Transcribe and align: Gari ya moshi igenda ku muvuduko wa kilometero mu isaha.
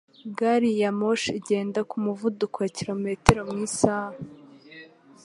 Gari 0.37 0.71
ya 0.81 0.91
moshi 0.99 1.29
igenda 1.39 1.79
ku 1.89 1.95
muvuduko 2.05 2.55
wa 2.63 2.69
kilometero 2.77 3.39
mu 3.49 3.57
isaha. 3.67 4.17